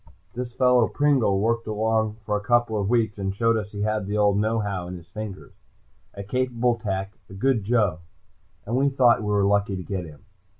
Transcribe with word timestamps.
This 0.33 0.51
fellow 0.55 0.87
Pringle 0.87 1.39
worked 1.39 1.67
along 1.67 2.17
for 2.25 2.35
a 2.35 2.41
couple 2.41 2.83
weeks 2.83 3.19
and 3.19 3.35
showed 3.35 3.55
us 3.55 3.71
he 3.71 3.81
had 3.83 4.07
the 4.07 4.17
old 4.17 4.35
know 4.39 4.57
how 4.57 4.87
in 4.87 4.95
his 4.95 5.05
fingers. 5.05 5.53
A 6.15 6.23
capable 6.23 6.79
tech, 6.79 7.19
a 7.29 7.35
good 7.35 7.63
joe, 7.63 7.99
and 8.65 8.75
we 8.75 8.89
thought 8.89 9.21
we 9.21 9.27
were 9.27 9.45
lucky 9.45 9.75
to 9.75 9.83
get 9.83 10.05
him. 10.05 10.25